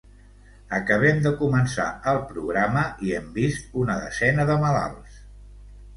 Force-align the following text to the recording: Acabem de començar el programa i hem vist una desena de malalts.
Acabem 0.77 1.19
de 1.25 1.33
començar 1.41 1.85
el 2.13 2.21
programa 2.31 2.85
i 3.09 3.15
hem 3.19 3.31
vist 3.39 3.79
una 3.85 4.01
desena 4.07 4.51
de 4.53 4.57
malalts. 4.65 5.25